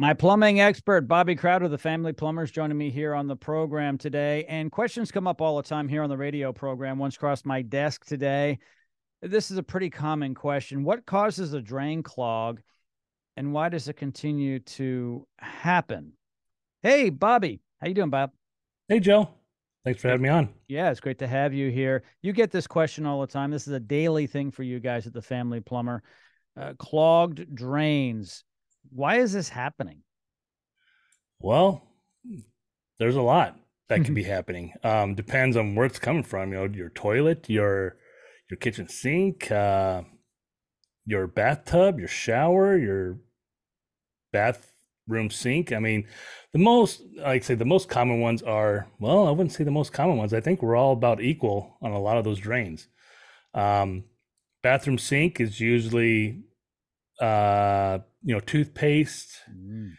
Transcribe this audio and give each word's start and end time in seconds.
My 0.00 0.14
plumbing 0.14 0.62
expert, 0.62 1.02
Bobby 1.02 1.36
Crowder, 1.36 1.68
the 1.68 1.76
family 1.76 2.14
plumbers, 2.14 2.50
joining 2.50 2.78
me 2.78 2.88
here 2.88 3.14
on 3.14 3.26
the 3.26 3.36
program 3.36 3.98
today. 3.98 4.46
And 4.48 4.72
questions 4.72 5.12
come 5.12 5.26
up 5.26 5.42
all 5.42 5.58
the 5.58 5.62
time 5.62 5.88
here 5.88 6.02
on 6.02 6.08
the 6.08 6.16
radio 6.16 6.54
program. 6.54 6.98
Once 6.98 7.18
crossed 7.18 7.44
my 7.44 7.60
desk 7.60 8.06
today. 8.06 8.60
This 9.20 9.50
is 9.50 9.58
a 9.58 9.62
pretty 9.62 9.90
common 9.90 10.34
question. 10.34 10.84
What 10.84 11.04
causes 11.04 11.52
a 11.52 11.60
drain 11.60 12.02
clog 12.02 12.62
and 13.36 13.52
why 13.52 13.68
does 13.68 13.88
it 13.88 13.98
continue 13.98 14.60
to 14.60 15.26
happen? 15.38 16.14
Hey, 16.82 17.10
Bobby. 17.10 17.60
How 17.82 17.88
you 17.88 17.92
doing, 17.92 18.08
Bob? 18.08 18.30
Hey, 18.88 19.00
Joe. 19.00 19.28
Thanks 19.84 20.00
for 20.00 20.08
having 20.08 20.22
me 20.22 20.30
on. 20.30 20.48
Yeah, 20.66 20.90
it's 20.90 21.00
great 21.00 21.18
to 21.18 21.26
have 21.26 21.52
you 21.52 21.70
here. 21.70 22.04
You 22.22 22.32
get 22.32 22.50
this 22.50 22.66
question 22.66 23.04
all 23.04 23.20
the 23.20 23.26
time. 23.26 23.50
This 23.50 23.66
is 23.66 23.74
a 23.74 23.80
daily 23.80 24.26
thing 24.26 24.50
for 24.50 24.62
you 24.62 24.80
guys 24.80 25.06
at 25.06 25.12
the 25.12 25.20
Family 25.20 25.60
Plumber. 25.60 26.02
Uh, 26.58 26.72
clogged 26.78 27.54
drains 27.54 28.44
why 28.90 29.16
is 29.16 29.32
this 29.32 29.48
happening? 29.50 30.02
Well, 31.38 31.82
there's 32.98 33.16
a 33.16 33.22
lot 33.22 33.56
that 33.88 34.04
can 34.04 34.14
be 34.14 34.22
happening. 34.22 34.72
Um, 34.84 35.14
depends 35.14 35.56
on 35.56 35.74
where 35.74 35.86
it's 35.86 35.98
coming 35.98 36.22
from. 36.22 36.52
You 36.52 36.58
know, 36.58 36.64
your 36.74 36.90
toilet, 36.90 37.48
your 37.48 37.96
your 38.50 38.58
kitchen 38.58 38.88
sink, 38.88 39.50
uh, 39.50 40.02
your 41.06 41.26
bathtub, 41.26 41.98
your 41.98 42.08
shower, 42.08 42.76
your 42.76 43.18
bathroom 44.32 45.30
sink. 45.30 45.72
I 45.72 45.78
mean, 45.78 46.06
the 46.52 46.58
most, 46.58 47.02
like 47.16 47.42
I 47.42 47.44
say, 47.44 47.54
the 47.54 47.64
most 47.64 47.88
common 47.88 48.20
ones 48.20 48.42
are. 48.42 48.86
Well, 48.98 49.26
I 49.26 49.30
wouldn't 49.30 49.52
say 49.52 49.64
the 49.64 49.70
most 49.70 49.92
common 49.92 50.16
ones. 50.16 50.34
I 50.34 50.40
think 50.40 50.62
we're 50.62 50.76
all 50.76 50.92
about 50.92 51.22
equal 51.22 51.76
on 51.82 51.92
a 51.92 52.00
lot 52.00 52.18
of 52.18 52.24
those 52.24 52.38
drains. 52.38 52.86
Um, 53.54 54.04
bathroom 54.62 54.98
sink 54.98 55.40
is 55.40 55.58
usually 55.58 56.44
uh, 57.20 57.98
you 58.22 58.34
know, 58.34 58.40
toothpaste, 58.40 59.40
mm. 59.50 59.92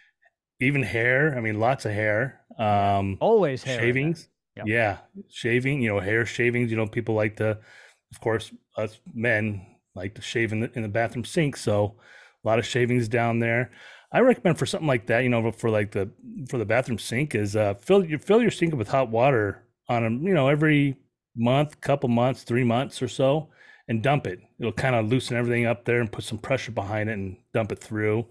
even 0.59 0.83
hair. 0.83 1.37
I 1.37 1.41
mean, 1.41 1.59
lots 1.59 1.85
of 1.85 1.91
hair. 1.91 2.41
Um, 2.57 3.17
Always 3.19 3.63
hair. 3.63 3.79
Shavings. 3.79 4.27
Yep. 4.57 4.65
Yeah. 4.67 4.97
Shaving, 5.29 5.81
you 5.81 5.89
know, 5.89 5.99
hair 5.99 6.25
shavings. 6.25 6.71
You 6.71 6.77
know, 6.77 6.87
people 6.87 7.15
like 7.15 7.37
to, 7.37 7.57
of 8.11 8.21
course, 8.21 8.51
us 8.77 8.99
men 9.13 9.65
like 9.95 10.15
to 10.15 10.21
shave 10.21 10.51
in 10.51 10.61
the, 10.61 10.71
in 10.73 10.81
the 10.81 10.89
bathroom 10.89 11.25
sink. 11.25 11.57
So 11.57 11.95
a 12.43 12.47
lot 12.47 12.59
of 12.59 12.65
shavings 12.65 13.07
down 13.07 13.39
there. 13.39 13.71
I 14.11 14.19
recommend 14.19 14.59
for 14.59 14.65
something 14.65 14.87
like 14.87 15.07
that, 15.07 15.23
you 15.23 15.29
know, 15.29 15.51
for 15.51 15.69
like 15.69 15.91
the 15.91 16.11
for 16.49 16.57
the 16.57 16.65
bathroom 16.65 16.99
sink 16.99 17.33
is 17.33 17.55
uh 17.55 17.75
fill 17.75 18.03
you 18.03 18.17
fill 18.17 18.41
your 18.41 18.51
sink 18.51 18.75
with 18.75 18.89
hot 18.89 19.09
water 19.09 19.63
on 19.87 20.03
a 20.03 20.09
you 20.09 20.33
know 20.33 20.49
every 20.49 20.97
month, 21.35 21.79
couple 21.79 22.09
months, 22.09 22.43
three 22.43 22.63
months 22.63 23.01
or 23.01 23.07
so, 23.07 23.49
and 23.91 24.01
dump 24.01 24.25
it. 24.25 24.39
It'll 24.57 24.71
kind 24.71 24.95
of 24.95 25.09
loosen 25.09 25.37
everything 25.37 25.65
up 25.65 25.85
there 25.85 25.99
and 25.99 26.11
put 26.11 26.23
some 26.23 26.39
pressure 26.39 26.71
behind 26.71 27.09
it 27.09 27.13
and 27.13 27.37
dump 27.53 27.71
it 27.71 27.79
through. 27.79 28.25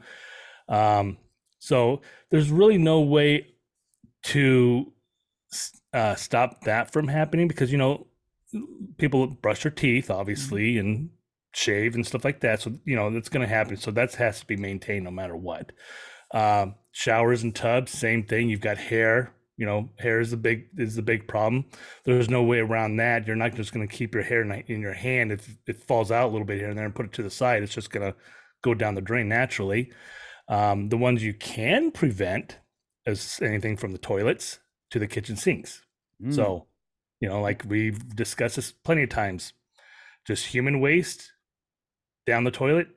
Um, 0.69 1.19
so 1.59 2.01
there's 2.31 2.51
really 2.51 2.79
no 2.79 3.01
way 3.03 3.47
to 4.25 4.93
uh, 5.93 6.15
stop 6.15 6.63
that 6.63 6.93
from 6.93 7.09
happening 7.09 7.47
because 7.47 7.71
you 7.71 7.79
know 7.79 8.07
people 8.99 9.27
brush 9.27 9.63
their 9.63 9.73
teeth 9.73 10.11
obviously 10.11 10.75
mm-hmm. 10.75 10.81
and 10.81 11.11
shave 11.53 11.95
and 11.95 12.07
stuff 12.07 12.25
like 12.25 12.41
that. 12.41 12.63
So 12.63 12.73
you 12.85 12.97
know 12.97 13.11
that's 13.11 13.29
going 13.29 13.47
to 13.47 13.55
happen. 13.55 13.77
So 13.77 13.91
that 13.93 14.15
has 14.15 14.41
to 14.41 14.47
be 14.47 14.57
maintained 14.57 15.05
no 15.05 15.11
matter 15.11 15.37
what. 15.37 15.73
Um, 16.33 16.77
showers 16.93 17.43
and 17.43 17.55
tubs, 17.55 17.93
same 17.93 18.25
thing. 18.25 18.49
You've 18.49 18.61
got 18.61 18.79
hair 18.79 19.35
you 19.61 19.67
know 19.67 19.91
hair 19.99 20.21
is 20.21 20.31
the 20.31 20.39
big 20.39 20.69
is 20.79 20.97
the 20.97 21.03
big 21.03 21.29
problem. 21.29 21.67
There's 22.05 22.31
no 22.31 22.43
way 22.43 22.61
around 22.61 22.97
that. 22.97 23.27
You're 23.27 23.37
not 23.37 23.55
just 23.55 23.75
going 23.75 23.87
to 23.87 23.95
keep 23.95 24.15
your 24.15 24.25
hair 24.25 24.41
in 24.41 24.81
your 24.81 24.95
hand. 24.95 25.31
If 25.33 25.55
it 25.67 25.85
falls 25.85 26.11
out 26.11 26.31
a 26.31 26.33
little 26.33 26.47
bit 26.47 26.59
here 26.59 26.71
and 26.71 26.79
there 26.79 26.87
and 26.87 26.95
put 26.95 27.05
it 27.05 27.13
to 27.13 27.23
the 27.23 27.31
side 27.31 27.63
it's 27.63 27.75
just 27.75 27.91
going 27.91 28.11
to 28.11 28.17
go 28.63 28.73
down 28.73 28.95
the 28.95 29.03
drain 29.03 29.29
naturally. 29.29 29.93
Um, 30.49 30.89
the 30.89 30.97
ones 30.97 31.23
you 31.23 31.35
can 31.35 31.91
prevent 31.91 32.59
is 33.05 33.39
anything 33.43 33.77
from 33.77 33.93
the 33.93 33.99
toilets 33.99 34.61
to 34.93 34.99
the 34.99 35.07
kitchen 35.07 35.37
sinks. 35.37 35.83
Mm. 36.23 36.35
so 36.35 36.67
you 37.21 37.29
know 37.29 37.41
like 37.41 37.63
we've 37.67 38.15
discussed 38.17 38.57
this 38.57 38.73
plenty 38.73 39.05
of 39.05 39.09
times 39.09 39.53
just 40.27 40.47
human 40.47 40.81
waste 40.81 41.33
down 42.27 42.45
the 42.45 42.51
toilet 42.51 42.89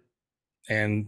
and 0.69 1.07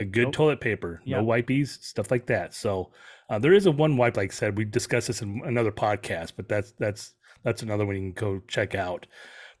a 0.00 0.04
good 0.04 0.24
nope. 0.24 0.34
toilet 0.34 0.60
paper, 0.60 1.00
yep. 1.04 1.20
no 1.20 1.26
wipies, 1.26 1.82
stuff 1.82 2.10
like 2.10 2.26
that. 2.26 2.54
So 2.54 2.90
uh, 3.28 3.38
there 3.38 3.52
is 3.52 3.66
a 3.66 3.70
one 3.70 3.96
wipe, 3.96 4.16
like 4.16 4.32
I 4.32 4.34
said, 4.34 4.56
we 4.56 4.64
discussed 4.64 5.08
this 5.08 5.22
in 5.22 5.42
another 5.44 5.72
podcast, 5.72 6.32
but 6.36 6.48
that's 6.48 6.72
that's 6.72 7.14
that's 7.42 7.62
another 7.62 7.86
one 7.86 7.96
you 7.96 8.12
can 8.12 8.12
go 8.12 8.42
check 8.46 8.74
out. 8.74 9.06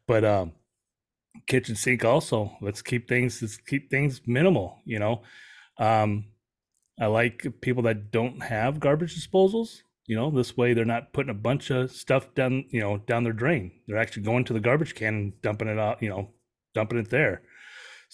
But 0.06 0.24
um, 0.24 0.52
kitchen 1.46 1.76
sink 1.76 2.04
also. 2.04 2.56
Let's 2.60 2.82
keep 2.82 3.08
things 3.08 3.42
let's 3.42 3.56
keep 3.56 3.90
things 3.90 4.22
minimal. 4.26 4.78
You 4.84 4.98
know, 4.98 5.22
um, 5.78 6.26
I 7.00 7.06
like 7.06 7.46
people 7.60 7.82
that 7.84 8.10
don't 8.10 8.42
have 8.42 8.80
garbage 8.80 9.16
disposals. 9.16 9.82
You 10.06 10.14
know, 10.14 10.30
this 10.30 10.56
way 10.56 10.72
they're 10.72 10.84
not 10.84 11.12
putting 11.12 11.30
a 11.30 11.34
bunch 11.34 11.70
of 11.70 11.90
stuff 11.90 12.32
down 12.34 12.64
you 12.70 12.80
know 12.80 12.98
down 12.98 13.24
their 13.24 13.32
drain. 13.32 13.72
They're 13.86 13.98
actually 13.98 14.22
going 14.22 14.44
to 14.44 14.52
the 14.52 14.60
garbage 14.60 14.94
can 14.94 15.14
and 15.14 15.42
dumping 15.42 15.68
it 15.68 15.78
out. 15.78 16.02
You 16.02 16.10
know, 16.10 16.30
dumping 16.74 16.98
it 16.98 17.10
there. 17.10 17.42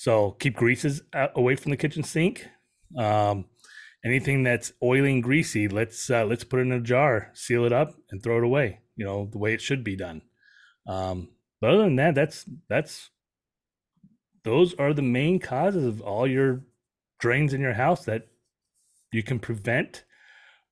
So 0.02 0.32
keep 0.32 0.56
greases 0.56 1.00
away 1.14 1.54
from 1.54 1.70
the 1.70 1.76
kitchen 1.76 2.02
sink. 2.02 2.48
Um, 2.98 3.44
anything 4.04 4.42
that's 4.42 4.72
oily 4.82 5.12
and 5.12 5.22
greasy, 5.22 5.68
let's 5.68 6.10
uh, 6.10 6.24
let's 6.24 6.42
put 6.42 6.58
it 6.58 6.62
in 6.62 6.72
a 6.72 6.80
jar, 6.80 7.30
seal 7.34 7.64
it 7.64 7.72
up, 7.72 7.94
and 8.10 8.20
throw 8.20 8.38
it 8.38 8.42
away. 8.42 8.80
You 8.96 9.06
know 9.06 9.28
the 9.30 9.38
way 9.38 9.54
it 9.54 9.60
should 9.60 9.84
be 9.84 9.94
done. 9.94 10.22
Um, 10.88 11.28
but 11.60 11.70
other 11.70 11.84
than 11.84 11.94
that, 11.96 12.16
that's 12.16 12.44
that's 12.68 13.10
those 14.42 14.74
are 14.74 14.92
the 14.92 15.02
main 15.02 15.38
causes 15.38 15.84
of 15.84 16.00
all 16.00 16.26
your 16.26 16.64
drains 17.20 17.54
in 17.54 17.60
your 17.60 17.74
house 17.74 18.04
that 18.06 18.26
you 19.12 19.22
can 19.22 19.38
prevent 19.38 20.02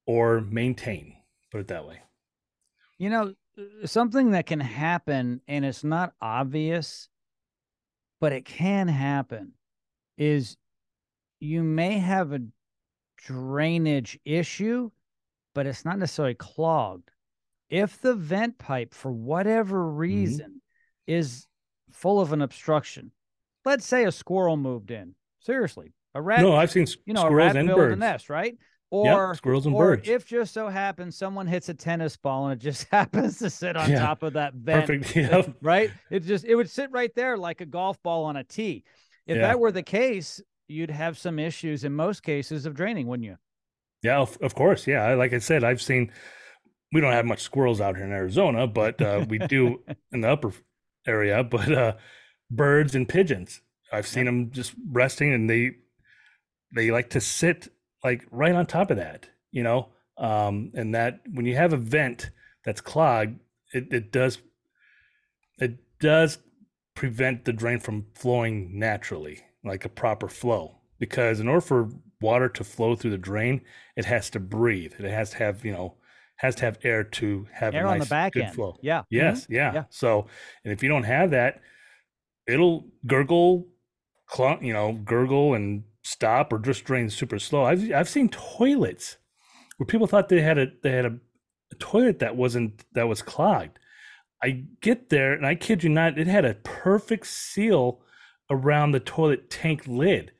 or 0.09 0.41
maintain. 0.41 1.15
Put 1.53 1.61
it 1.61 1.69
that 1.69 1.87
way. 1.87 2.01
You 2.99 3.11
know, 3.11 3.35
something 3.85 4.33
that 4.33 4.47
can 4.47 4.59
happen 4.59 5.41
and 5.47 5.65
it's 5.65 5.85
not 5.85 6.15
obvious 6.21 7.10
but 8.21 8.33
it 8.33 8.45
can 8.45 8.89
happen 8.89 9.53
is 10.19 10.57
you 11.41 11.63
may 11.63 11.99
have 11.99 12.33
a 12.33 12.43
drainage 13.17 14.19
issue, 14.25 14.91
but 15.55 15.67
it's 15.67 15.85
not 15.85 15.99
necessarily 15.99 16.35
clogged. 16.35 17.11
If 17.69 18.01
the 18.01 18.15
vent 18.15 18.59
pipe, 18.59 18.95
for 18.95 19.11
whatever 19.11 19.79
mm-hmm. 19.79 19.97
reason, 19.97 20.47
mm-hmm. 20.49 21.15
is 21.15 21.47
full 21.93 22.21
of 22.21 22.33
an 22.33 22.43
obstruction, 22.43 23.13
let's 23.65 23.87
say 23.87 24.05
a 24.05 24.13
squirrel 24.13 24.57
moved 24.57 24.91
in. 24.91 25.15
Seriously, 25.41 25.95
a 26.15 26.21
rat. 26.21 26.43
No, 26.43 26.55
I've 26.55 26.71
seen 26.71 26.87
you 27.07 27.15
know 27.15 27.21
squirrels 27.21 27.55
a 27.55 27.55
rat 27.55 27.57
and 27.57 27.69
birds. 27.69 27.95
a 27.95 27.97
nest, 27.97 28.29
right? 28.29 28.59
Or 28.91 29.29
yep, 29.29 29.37
squirrels 29.37 29.67
and 29.67 29.75
or 29.75 29.97
birds. 29.97 30.09
If 30.09 30.27
just 30.27 30.53
so 30.53 30.69
happens 30.69 31.17
someone 31.17 31.47
hits 31.47 31.69
a 31.69 31.75
tennis 31.75 32.17
ball 32.17 32.49
and 32.49 32.61
it 32.61 32.63
just 32.63 32.89
happens 32.91 33.39
to 33.39 33.49
sit 33.49 33.77
on 33.77 33.91
yeah. 33.91 34.01
top 34.01 34.23
of 34.23 34.33
that 34.33 34.55
vent, 34.55 34.87
Perfect. 34.87 35.17
Yep. 35.17 35.57
right? 35.63 35.91
It 36.11 36.21
just 36.21 36.45
it 36.45 36.57
would 36.57 36.69
sit 36.69 36.91
right 36.91 37.15
there 37.15 37.37
like 37.37 37.61
a 37.61 37.67
golf 37.67 38.03
ball 38.03 38.25
on 38.25 38.37
a 38.37 38.45
tee. 38.45 38.85
If 39.27 39.37
yeah. 39.37 39.43
that 39.43 39.61
were 39.61 39.71
the 39.71 39.85
case, 39.85 40.41
you'd 40.67 40.91
have 40.91 41.17
some 41.17 41.39
issues 41.39 41.85
in 41.85 41.95
most 41.95 42.23
cases 42.23 42.67
of 42.67 42.75
draining, 42.75 43.07
wouldn't 43.07 43.27
you? 43.27 43.37
Yeah, 44.03 44.19
of, 44.19 44.37
of 44.41 44.55
course. 44.55 44.87
Yeah, 44.87 45.15
like 45.15 45.33
I 45.33 45.39
said, 45.39 45.65
I've 45.65 45.83
seen. 45.83 46.11
We 46.93 47.01
don't 47.01 47.13
have 47.13 47.27
much 47.27 47.43
squirrels 47.43 47.81
out 47.81 47.95
here 47.95 48.05
in 48.05 48.11
Arizona, 48.11 48.67
but 48.67 49.01
uh, 49.01 49.25
we 49.29 49.39
do 49.39 49.81
in 50.11 50.23
the 50.23 50.29
upper 50.29 50.53
area. 51.07 51.45
But 51.45 51.71
uh, 51.73 51.93
birds 52.51 52.97
and 52.97 53.09
pigeons, 53.09 53.61
I've 53.93 54.09
seen 54.09 54.25
them 54.25 54.51
just 54.51 54.75
resting, 54.91 55.33
and 55.33 55.49
they 55.49 55.77
they 56.75 56.91
like 56.91 57.11
to 57.11 57.21
sit 57.21 57.69
like 58.03 58.25
right 58.31 58.55
on 58.55 58.67
top 58.67 58.91
of 58.91 58.97
that, 58.97 59.29
you 59.51 59.63
know, 59.63 59.89
um, 60.19 60.73
and 60.75 60.95
that 60.95 61.21
when 61.33 61.47
you 61.47 61.57
have 61.57 61.73
a 61.73 61.79
vent 61.79 62.31
that's 62.65 62.81
clogged, 62.81 63.39
it, 63.73 63.93
it 63.93 64.13
does 64.13 64.39
it 65.59 65.79
does 66.01 66.39
prevent 66.95 67.45
the 67.45 67.53
drain 67.53 67.79
from 67.79 68.07
flowing 68.15 68.79
naturally, 68.79 69.41
like 69.65 69.85
a 69.85 69.89
proper 69.89 70.29
flow. 70.29 70.77
Because 70.99 71.41
in 71.41 71.49
order 71.49 71.61
for 71.63 71.89
water 72.21 72.49
to 72.51 72.65
flow 72.65 72.95
through 72.95 73.13
the 73.13 73.19
drain, 73.19 73.63
it 73.97 74.05
has 74.05 74.29
to 74.31 74.41
breathe. 74.41 74.93
It 74.99 75.11
has 75.11 75.31
to 75.31 75.39
have, 75.39 75.65
you 75.65 75.73
know, 75.73 75.95
has 76.37 76.55
to 76.57 76.65
have 76.67 76.79
air 76.83 77.05
to 77.05 77.47
have 77.53 77.75
air 77.75 77.83
a 77.83 77.85
nice, 77.85 77.93
on 77.93 77.99
the 78.01 78.07
back 78.07 78.33
good 78.33 78.45
end. 78.45 78.55
flow. 78.55 78.79
Yeah. 78.83 79.03
Yes. 79.11 79.45
Mm-hmm. 79.45 79.53
Yeah. 79.55 79.73
yeah. 79.75 79.85
So, 79.91 80.27
and 80.65 80.73
if 80.73 80.83
you 80.83 80.89
don't 80.89 81.05
have 81.05 81.31
that, 81.31 81.61
it'll 82.47 82.87
gurgle, 83.07 83.67
clunk, 84.27 84.63
you 84.63 84.73
know, 84.73 84.93
gurgle 84.93 85.55
and 85.55 85.85
stop 86.03 86.53
or 86.53 86.59
just 86.59 86.85
drain 86.85 87.11
super 87.11 87.39
slow. 87.39 87.65
I've 87.65 87.93
I've 87.93 88.09
seen 88.09 88.29
toilets 88.29 89.17
where 89.77 89.87
people 89.87 90.07
thought 90.07 90.29
they 90.29 90.41
had 90.41 90.59
a 90.59 90.67
they 90.83 90.93
had 90.93 91.07
a, 91.07 91.19
a 91.73 91.75
toilet 91.79 92.19
that 92.21 92.37
wasn't 92.37 92.85
that 92.93 93.09
was 93.09 93.23
clogged. 93.23 93.79
I 94.43 94.65
get 94.81 95.11
there 95.11 95.33
and 95.33 95.47
I 95.47 95.55
kid 95.55 95.85
you 95.85 95.91
not, 95.91 96.19
it 96.19 96.27
had 96.27 96.45
a 96.45 96.55
perfect 96.55 97.27
seal 97.27 98.01
around 98.51 98.93
the 98.93 99.01
toilet 99.01 99.51
tank 99.51 99.87
lid. 99.87 100.33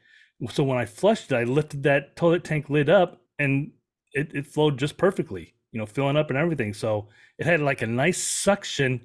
So 0.51 0.65
when 0.65 0.79
I 0.79 0.87
flushed 0.87 1.33
it, 1.33 1.37
I 1.37 1.45
lifted 1.45 1.83
that 1.83 2.17
toilet 2.17 2.45
tank 2.45 2.71
lid 2.71 2.89
up 2.89 3.21
and 3.39 3.73
it, 4.13 4.35
it 4.35 4.47
flowed 4.47 4.79
just 4.79 4.97
perfectly, 4.97 5.55
you 5.73 5.79
know, 5.79 5.87
filling 5.87 6.17
up 6.17 6.31
and 6.31 6.39
everything. 6.39 6.73
So 6.73 7.09
it 7.39 7.45
had 7.45 7.61
like 7.61 7.83
a 7.83 7.87
nice 7.87 8.23
suction 8.23 9.03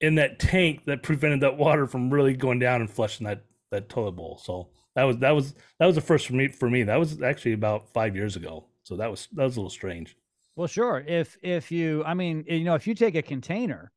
in 0.00 0.14
that 0.16 0.38
tank 0.38 0.84
that 0.84 1.02
prevented 1.02 1.40
that 1.40 1.58
water 1.58 1.86
from 1.86 2.12
really 2.12 2.34
going 2.34 2.60
down 2.60 2.80
and 2.80 2.90
flushing 2.90 3.26
that 3.26 3.44
that 3.72 3.88
toilet 3.88 4.12
bowl. 4.12 4.38
So 4.42 4.68
That 4.94 5.04
was 5.04 5.18
that 5.18 5.30
was 5.30 5.54
that 5.78 5.86
was 5.86 5.94
the 5.94 6.00
first 6.02 6.26
for 6.26 6.34
me 6.34 6.48
for 6.48 6.68
me. 6.68 6.82
That 6.82 6.98
was 6.98 7.22
actually 7.22 7.52
about 7.52 7.88
five 7.92 8.14
years 8.14 8.36
ago. 8.36 8.66
So 8.82 8.96
that 8.96 9.10
was 9.10 9.28
that 9.32 9.44
was 9.44 9.56
a 9.56 9.60
little 9.60 9.70
strange. 9.70 10.16
Well, 10.56 10.68
sure. 10.68 11.02
If 11.06 11.36
if 11.42 11.72
you, 11.72 12.04
I 12.04 12.14
mean, 12.14 12.44
eh, 12.48 12.56
you 12.56 12.64
know, 12.64 12.74
if 12.74 12.86
you 12.86 12.94
take 12.94 13.14
a 13.14 13.22
container 13.22 13.90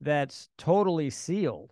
that's 0.00 0.48
totally 0.56 1.10
sealed 1.10 1.70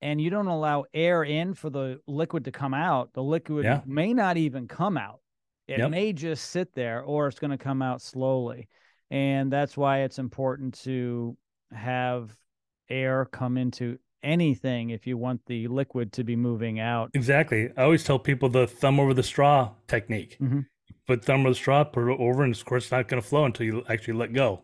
and 0.00 0.20
you 0.20 0.30
don't 0.30 0.48
allow 0.48 0.84
air 0.92 1.22
in 1.22 1.54
for 1.54 1.70
the 1.70 2.00
liquid 2.06 2.44
to 2.46 2.52
come 2.52 2.74
out, 2.74 3.12
the 3.12 3.22
liquid 3.22 3.64
Yeah. 3.64 3.80
may 3.86 4.12
not 4.12 4.36
even 4.36 4.66
come 4.66 4.96
out. 4.96 5.20
It 5.68 5.78
Yep. 5.78 5.90
may 5.90 6.12
just 6.12 6.50
sit 6.50 6.74
there 6.74 7.02
or 7.02 7.28
it's 7.28 7.38
going 7.38 7.52
to 7.52 7.58
come 7.58 7.82
out 7.82 8.02
slowly. 8.02 8.68
And 9.10 9.52
that's 9.52 9.76
why 9.76 10.00
it's 10.00 10.18
important 10.18 10.74
to 10.82 11.36
have 11.70 12.36
air 12.88 13.26
come 13.26 13.56
into 13.56 13.98
anything 14.22 14.90
if 14.90 15.06
you 15.06 15.16
want 15.16 15.40
the 15.46 15.68
liquid 15.68 16.12
to 16.14 16.24
be 16.24 16.36
moving 16.36 16.78
out. 16.80 17.10
Exactly. 17.14 17.70
I 17.76 17.82
always 17.82 18.04
tell 18.04 18.18
people 18.18 18.48
the 18.48 18.66
thumb 18.66 19.00
over 19.00 19.14
the 19.14 19.22
straw 19.22 19.70
technique. 19.88 20.36
Mhm. 20.40 20.66
Put 21.06 21.24
thumb 21.24 21.40
over 21.40 21.50
the 21.50 21.54
straw, 21.54 21.84
put 21.84 22.10
it 22.12 22.20
over, 22.20 22.44
and 22.44 22.54
of 22.54 22.64
course 22.64 22.84
it's 22.84 22.92
not 22.92 23.08
going 23.08 23.20
to 23.20 23.28
flow 23.28 23.44
until 23.44 23.66
you 23.66 23.84
actually 23.88 24.14
let 24.14 24.32
go. 24.32 24.62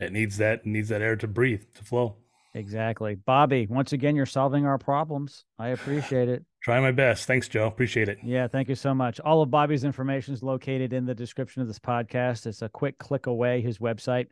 It 0.00 0.12
needs 0.12 0.36
that 0.38 0.60
it 0.60 0.66
needs 0.66 0.88
that 0.90 1.00
air 1.02 1.16
to 1.16 1.26
breathe 1.26 1.62
to 1.74 1.84
flow. 1.84 2.16
Exactly. 2.54 3.14
Bobby, 3.16 3.66
once 3.68 3.92
again, 3.92 4.16
you're 4.16 4.24
solving 4.24 4.64
our 4.64 4.78
problems. 4.78 5.44
I 5.58 5.68
appreciate 5.68 6.28
it. 6.28 6.42
Try 6.64 6.80
my 6.80 6.90
best. 6.90 7.26
Thanks, 7.26 7.48
Joe. 7.48 7.66
Appreciate 7.66 8.08
it. 8.08 8.18
Yeah, 8.24 8.48
thank 8.48 8.68
you 8.68 8.74
so 8.74 8.94
much. 8.94 9.20
All 9.20 9.42
of 9.42 9.50
Bobby's 9.50 9.84
information 9.84 10.32
is 10.32 10.42
located 10.42 10.92
in 10.94 11.04
the 11.04 11.14
description 11.14 11.60
of 11.62 11.68
this 11.68 11.78
podcast. 11.78 12.46
It's 12.46 12.62
a 12.62 12.68
quick 12.68 12.98
click 12.98 13.26
away, 13.26 13.60
his 13.60 13.78
website. 13.78 14.28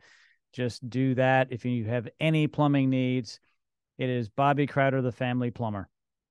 Just 0.53 0.89
do 0.89 1.13
that 1.15 1.49
if 1.51 1.65
you 1.65 1.85
have 1.85 2.07
any 2.19 2.47
plumbing 2.47 2.89
needs. 2.89 3.39
It 3.97 4.09
is 4.09 4.27
Bobby 4.29 4.67
Crowder, 4.67 5.01
the 5.01 5.11
family 5.11 5.51
plumber. 5.51 5.87